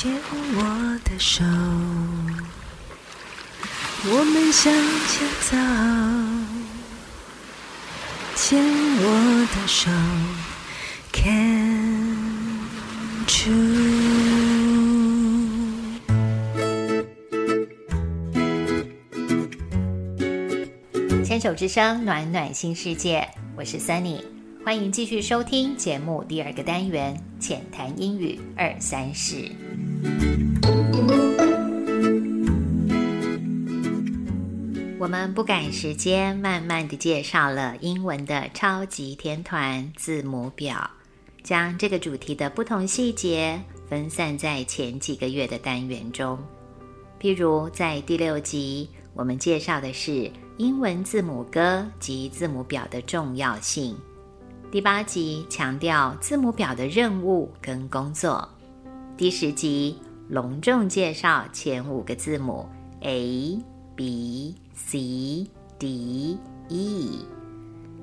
[0.00, 0.12] 牵
[0.54, 0.62] 我
[1.02, 1.42] 的手，
[4.04, 4.72] 我们向
[5.08, 5.56] 前走。
[8.36, 8.62] 牵
[9.00, 9.04] 我
[9.52, 9.90] 的手
[11.10, 11.24] 看
[13.26, 13.50] 住。
[21.24, 24.37] 牵手之声，暖暖新世界，我是 Sunny。
[24.68, 29.36] 欢迎继续收听节目第二个单元《浅谈英语二三事》。
[34.98, 40.90] 我们不赶时间，慢慢的介绍了英文的超级天团字母表，
[41.42, 46.38] 将这个主题的不同细节分散在前几个月的单元中。
[47.18, 53.96] 譬如在第六集，我们介绍的是英文字母歌及字母表的重要性。
[54.70, 58.46] 第八集强调字母表的任务跟工作，
[59.16, 59.96] 第十集
[60.28, 62.68] 隆重介绍前五个字母
[63.00, 63.58] A、
[63.96, 65.46] B、C、
[65.78, 67.24] D、E。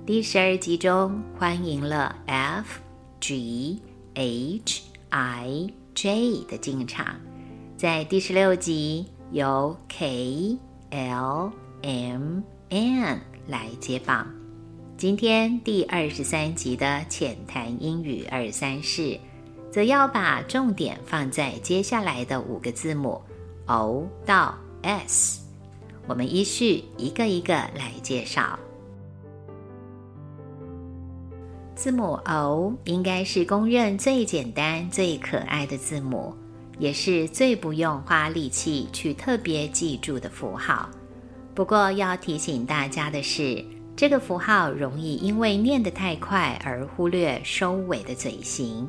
[0.08, 2.80] 第十二集中欢迎了 F、
[3.20, 3.80] G、
[4.16, 7.16] H、I、J 的进场，
[7.78, 10.58] 在第十六集由 K、
[10.90, 11.52] L、
[11.84, 14.28] M、N 来接棒。
[14.98, 19.20] 今天第二十三集的浅谈英语二三事，
[19.70, 23.22] 则要把重点放在接下来的五个字母
[23.66, 25.42] O 到 S。
[26.08, 28.58] 我们依序一个一个来介绍。
[31.76, 36.34] 字母 O 应该是公认最简单、最可爱的字母，
[36.80, 40.90] 也是最不用花力气去特别记住的符号。
[41.54, 43.62] 不过要提醒大家的是。
[43.96, 48.88] 这个符号容易因为念得太快而忽略收尾的嘴型。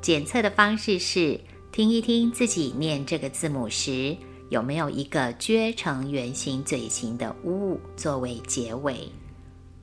[0.00, 1.38] 检测的方式是
[1.70, 4.16] 听一听自己念这个字母时
[4.48, 9.08] 有没有一个撅成圆形嘴型的 “u” 作为结尾。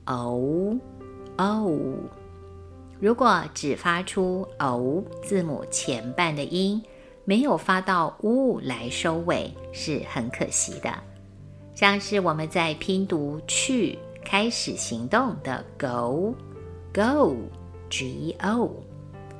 [0.04, 0.76] o
[1.36, 1.78] o，
[3.00, 6.82] 如果只发出 o 字母前半的音，
[7.24, 10.92] 没有发到 “u” 来收尾，是很可惜的。
[11.74, 13.98] 像是我们在拼读去。
[14.30, 16.34] 开始行动的 go
[16.92, 17.34] go
[17.88, 18.70] g o，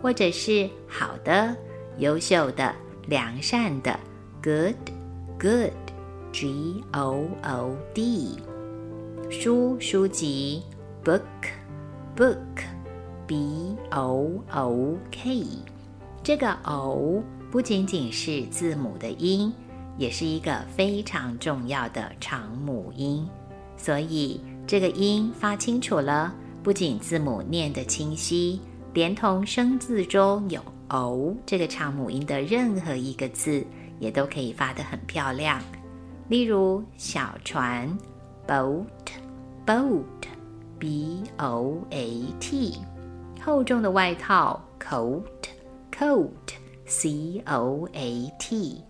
[0.00, 1.54] 或者是好的、
[1.99, 2.75] 优秀的、
[3.06, 4.00] 良善的。
[4.43, 4.76] Good
[5.38, 5.75] good
[6.32, 8.38] g o o d，
[9.28, 10.62] 书书籍。
[11.05, 11.20] Book
[12.16, 12.38] book
[13.26, 15.47] b o o k，
[16.22, 19.53] 这个 o 不仅仅是字母的音，
[19.99, 23.28] 也是一个非常重要的长母音，
[23.76, 24.41] 所以。
[24.68, 26.30] 这个音发清楚了，
[26.62, 28.60] 不仅字母念得清晰，
[28.92, 33.64] 连同生字中有 “o” 这个长母音的任何一个字，
[33.98, 35.58] 也都可以发得很漂亮。
[36.28, 37.88] 例如小船
[38.46, 42.74] （boat），boat，b o a t；
[43.42, 48.84] 厚重的外套 （coat），coat，c o a t；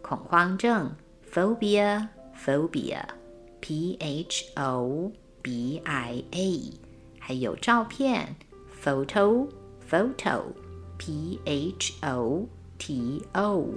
[0.00, 0.88] 恐慌症
[1.28, 5.10] （phobia），phobia，p h o。
[5.44, 6.72] B i a，
[7.18, 8.34] 还有照片
[8.82, 9.46] ，photo
[9.90, 13.68] photo，p h o t o。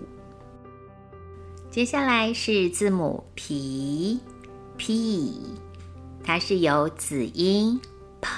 [1.70, 4.22] 接下来是字母 P，P，
[6.24, 7.78] 它是由子音
[8.22, 8.30] p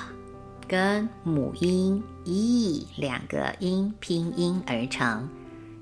[0.68, 5.30] 跟母音 e 两个音拼音而成。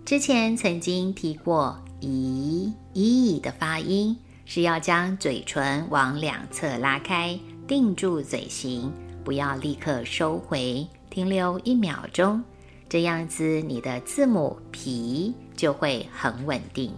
[0.04, 4.18] 之前曾经提过 e e 的发音。
[4.50, 7.38] 是要将嘴唇往两侧拉开，
[7.68, 8.90] 定住嘴型，
[9.26, 12.42] 不要立刻收回，停留一秒钟，
[12.88, 16.94] 这样子你的字母皮就会很稳定。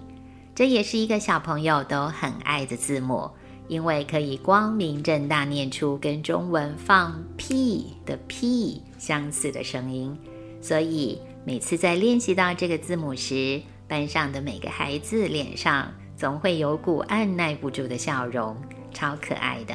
[0.54, 3.32] 这也是一个小朋友都很爱的字母，
[3.68, 10.16] 因为可以光明正大念出跟中文放屁的屁相似的声音，
[10.62, 15.92] 所以每次在练习到这个字母时，班上的每个孩子脸上。
[16.20, 18.54] 总会有股按耐不住的笑容，
[18.94, 19.74] 超可爱的。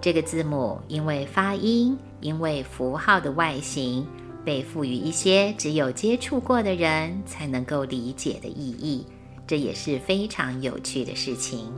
[0.00, 4.04] 这个字母因为发音，因为符号的外形。
[4.44, 9.04] 被赋予一些只有接触过的人才能够理解的意义，
[9.46, 11.70] 这也是非常有趣的事情。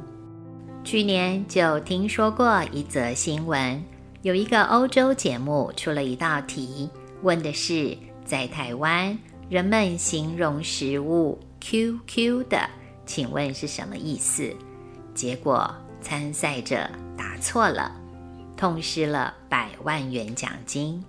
[0.84, 3.82] 去年就听说过一则新闻，
[4.22, 6.90] 有一个欧洲节目出了一道题，
[7.22, 9.18] 问的是在台湾
[9.48, 12.68] 人们形容食物 “QQ” 的，
[13.06, 14.54] 请问是什么意思？
[15.14, 16.86] 结果参赛者
[17.16, 17.96] 答错了，
[18.58, 21.02] 痛失了百万元奖金。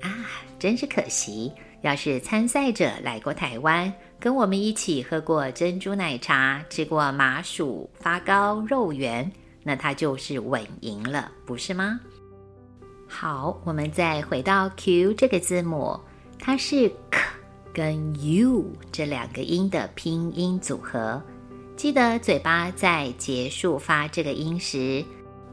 [0.00, 0.10] 啊，
[0.58, 1.52] 真是可惜！
[1.82, 9.30] 要是参赛者来过台湾，跟我们一起喝过珍珠奶茶，吃过麻薯、发糕、肉圆，
[9.62, 12.00] 那他就是稳赢了，不是吗？
[13.12, 15.98] 好，我们再回到 Q 这个字母，
[16.38, 17.20] 它是 K
[17.74, 21.20] 跟 U 这两个音的拼音组合。
[21.76, 25.04] 记得嘴巴在结束发这个音时，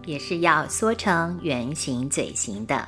[0.05, 2.87] 也是要缩成圆形嘴型的。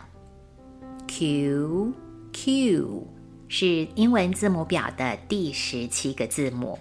[1.08, 1.92] Q
[2.32, 3.08] Q
[3.48, 6.78] 是英文字母表的第十七个字母，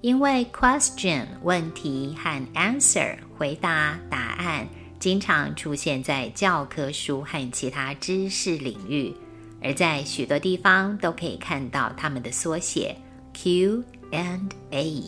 [0.00, 4.66] 因为 question 问题和 answer 回答答案
[4.98, 9.14] 经常出现在教科书和其他知识领域，
[9.62, 12.96] 而在许多地方都可以看到它们的缩写
[13.34, 15.02] Q and A。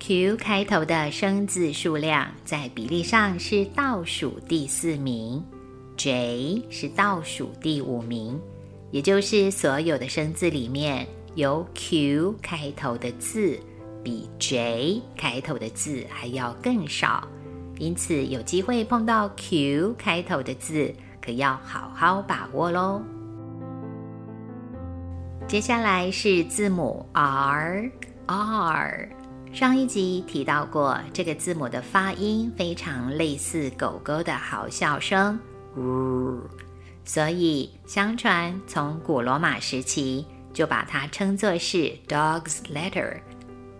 [0.00, 5.42] Q 开头的生字数量在比例上是倒数第四名。
[5.96, 8.38] J 是倒数第五名，
[8.90, 11.06] 也就是所有的生字里面，
[11.36, 13.58] 由 Q 开头的字
[14.02, 17.26] 比 J 开头的字还要更少。
[17.78, 23.02] 因此，有机会碰到 Q 开头的字，可要好好把握喽。
[25.46, 29.08] 接下来是字母 R，R。
[29.52, 35.38] 上一集提到过，这个字母的发音非常类似狗狗的嚎笑声。
[35.76, 36.40] 呜，
[37.04, 43.20] 所以相传从古罗马时期就把它称作是 dog's letter。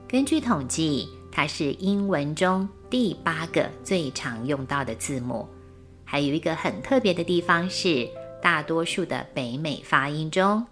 [0.06, 5.48] 根据统计，它是英文中第八个最常用到的字母。
[6.04, 8.08] 还有一个很特别的地方是，
[8.40, 10.64] 大多数的北美发音中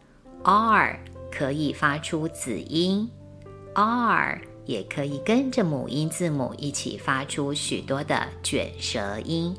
[0.44, 0.96] ，r
[1.32, 3.10] 可以发出子音
[3.74, 9.52] ，r 也可以跟着母音字母一起发出许多的卷舌音。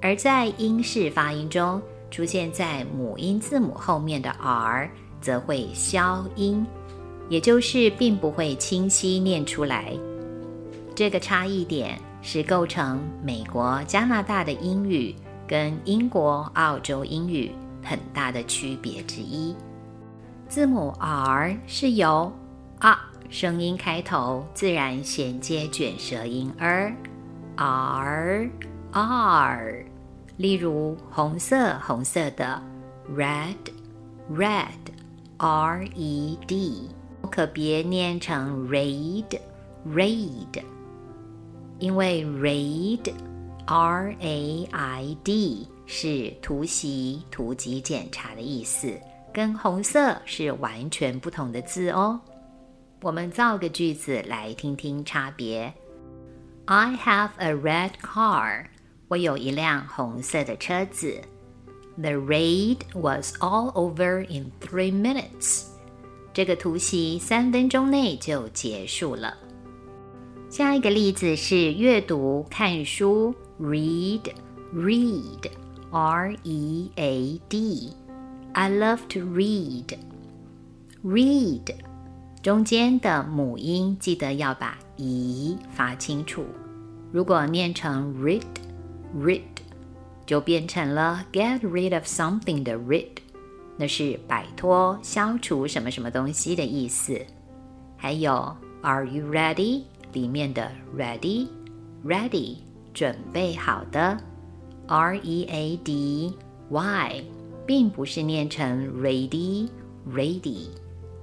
[0.00, 4.90] 而在英式发音中，出现在母音字母后面的 r
[5.20, 6.66] 则会消音，
[7.28, 9.92] 也就是并不会清晰念出来。
[11.00, 15.14] 这个差异点是构成美国、加拿大的英语
[15.48, 17.50] 跟英国、澳洲英语
[17.82, 19.56] 很大的区别之一。
[20.46, 22.30] 字母 r 是由
[22.80, 28.50] 啊声音开头，自然衔接卷舌音 r，r。
[28.92, 29.86] R，
[30.36, 32.62] 例如红色红色的
[33.16, 36.90] red，red，R E D，
[37.30, 40.62] 可别念成 raid，raid，
[41.80, 48.92] 因为 raid，R A I D 是突袭、突击检查的意思，
[49.32, 52.20] 跟红色是完全不同的字哦。
[53.00, 55.72] 我们造个句子来听听差别。
[56.66, 58.66] I have a red car.
[59.08, 61.18] 我有一辆红色的车子。
[61.96, 65.64] The raid was all over in three minutes。
[66.32, 69.36] 这个突袭三分钟内就结束了。
[70.50, 77.92] 下一个例子是阅读、看书，read，read，r e a d。
[78.52, 79.96] I love to read。
[81.04, 81.72] read
[82.42, 86.44] 中间的母音记得要把 e 发清楚。
[87.12, 88.42] 如果念成 read。
[89.16, 89.42] rid
[90.26, 93.08] 就变成了 get rid of something 的 rid，
[93.76, 97.20] 那是摆脱、消除什么什么东西的意思。
[97.96, 102.56] 还有 Are you ready 里面的 ready，ready
[102.92, 104.16] 准备好的
[104.86, 106.34] ，R E A D
[106.68, 107.24] Y
[107.66, 110.68] 并不是念成 ready，ready。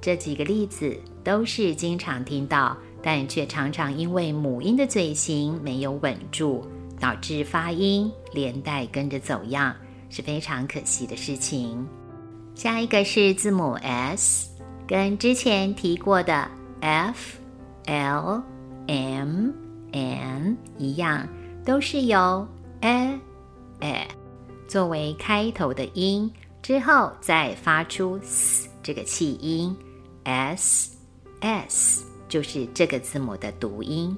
[0.02, 6.66] 这几个例子都是经常听到，但却常常因为母音的嘴型没有稳住。
[7.00, 9.76] 导致发音连带跟着走样，
[10.10, 11.88] 是非常可惜的事情。
[12.56, 14.50] 下一个是字母 s
[14.88, 16.50] 跟之前提过的
[16.82, 17.38] f、
[17.86, 18.42] l、
[18.88, 19.52] m、
[19.92, 21.28] n 一样，
[21.64, 22.48] 都是由
[22.82, 23.20] a、
[23.80, 24.08] a
[24.68, 29.76] 作为开头的音，之后再发出 s 这个气音
[30.24, 30.98] ，s、
[31.42, 34.18] s 就是这个字母的读音。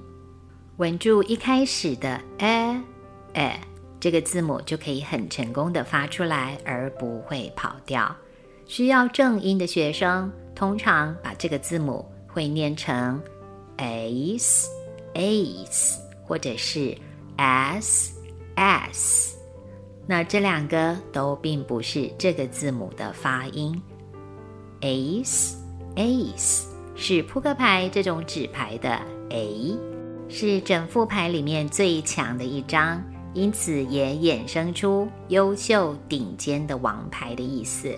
[0.77, 2.81] 稳住一开始的 a、
[3.33, 3.59] a
[3.99, 8.15] 这个字母就可以很成功的发出来，而不会跑掉。
[8.65, 13.21] 需要正音的学生，通常把这个字母会念成
[13.79, 14.67] ace
[15.15, 16.95] ace，或者是
[17.37, 18.13] s
[18.55, 19.37] s。
[20.05, 23.81] 那这两个都并不是这个字母的发音。
[24.81, 25.55] ace
[25.95, 29.77] ace 是扑克牌这种纸牌的 A，
[30.27, 37.97] 是整副牌里面最强的一张，因此也衍生出优秀顶尖的王牌的意思。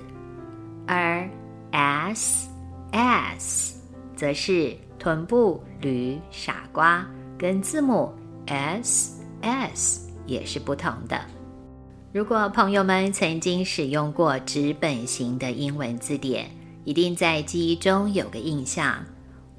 [0.88, 1.28] 而
[1.72, 2.50] s
[2.92, 3.80] s
[4.16, 7.04] 则是臀部驴傻瓜，
[7.36, 8.14] 跟字母
[8.46, 11.20] s s 也是不同的。
[12.14, 16.48] 如果朋友们曾经使用过纸本型的英文字典，
[16.84, 19.04] 一定在记忆中有个印象：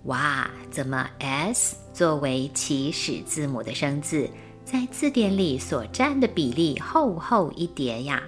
[0.04, 4.30] 哇，怎么 s 作为起始字母的生字，
[4.64, 8.22] 在字典里所占的比例厚厚一叠呀？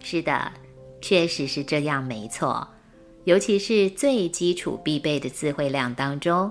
[0.00, 0.52] 是的。
[1.00, 2.68] 确实是这样，没错。
[3.28, 6.50] 尤其是最基础必备的词汇量当中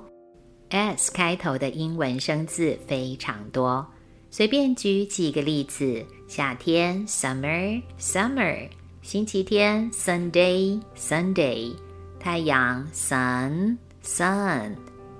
[0.69, 3.83] ，s 开头的英文生字非常多。
[4.29, 8.69] 随便举几个例子：夏天 （summer），summer；
[9.01, 11.73] 星期天 （Sunday），Sunday；
[12.19, 14.75] 太阳 （sun），sun；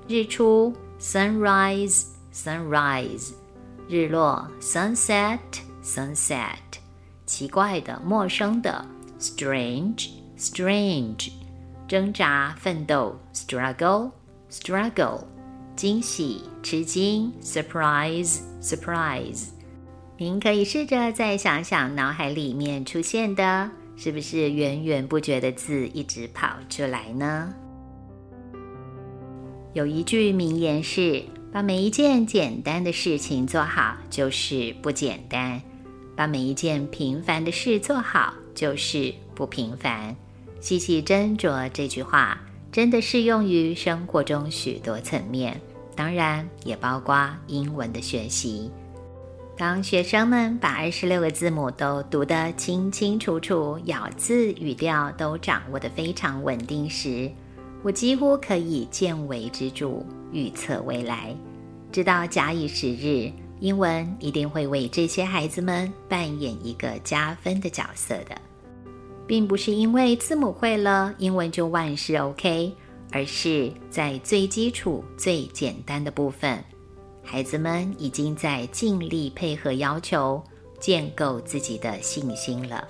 [0.07, 3.33] 日出 （sunrise），sunrise；
[3.89, 6.59] 日落 （sunset），sunset；
[7.25, 8.85] 奇怪的、陌生的。
[9.19, 11.31] strange, strange，
[11.87, 14.11] 挣扎、奋斗；struggle,
[14.51, 15.23] struggle，
[15.75, 19.47] 惊喜、吃惊；surprise, surprise。
[20.17, 27.53] 您可以试着再想想脑海里面出现的，是不是源源不绝的字一直跑出来呢？
[29.73, 35.61] 有一句名言是：把每一件简单的事情做好，就是不简单；
[36.17, 38.33] 把每一件平凡的事做好。
[38.57, 40.15] 就是不平凡。
[40.59, 42.39] 细细斟酌这句话，
[42.71, 45.59] 真的适用于生活中许多层面，
[45.95, 48.69] 当然也包括英文的学习。
[49.57, 57.31] 当学生们把二十六个字母都读得清清楚楚，咬字语调都掌握得非常稳定时，
[57.81, 61.35] 我几乎可以见微知著，预测未来，
[61.91, 63.31] 知道假以时日。
[63.59, 68.39] 英文一定会为这些孩子们扮演一个加分的角色的，
[69.27, 72.73] 并不是因为字母会了，英文就万事 OK，
[73.11, 76.63] 而是在最基础、最简单的部分，
[77.23, 80.41] 孩子们已经在尽力配合要求，
[80.79, 82.87] 建构自己的信心了。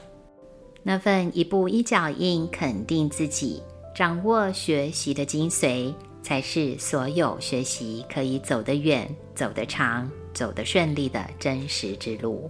[0.84, 3.62] 那份一步一脚印，肯定自己，
[3.96, 10.10] 掌握学习的精髓，才是所有学习可以走得远、走得长。
[10.34, 12.48] 走得顺利的真实之路。